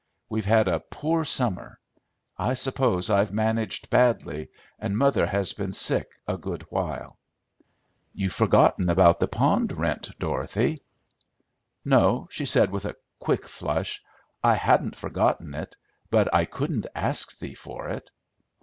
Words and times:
We've 0.29 0.45
had 0.47 0.67
a 0.67 0.79
poor 0.79 1.23
summer. 1.25 1.79
I 2.35 2.55
suppose 2.55 3.11
I've 3.11 3.31
managed 3.31 3.91
badly, 3.91 4.49
and 4.79 4.97
mother 4.97 5.27
has 5.27 5.53
been 5.53 5.73
sick 5.73 6.07
a 6.27 6.39
good 6.39 6.63
while." 6.71 7.19
"You've 8.11 8.33
forgotten 8.33 8.89
about 8.89 9.19
the 9.19 9.27
pond 9.27 9.71
rent, 9.77 10.09
Dorothy." 10.17 10.79
"No," 11.85 12.27
she 12.31 12.45
said, 12.45 12.71
with 12.71 12.85
a 12.85 12.95
quick 13.19 13.47
flush, 13.47 14.01
"I 14.43 14.55
hadn't 14.55 14.95
forgotten 14.97 15.53
it, 15.53 15.75
but 16.09 16.33
I 16.33 16.45
couldn't 16.45 16.87
ask 16.95 17.37
thee 17.37 17.53
for 17.53 17.87
it." 17.89 18.09